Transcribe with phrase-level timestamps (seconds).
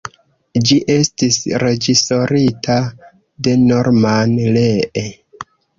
[0.69, 2.81] Ĝi estis reĝisorita
[3.49, 5.11] de Norman Lee.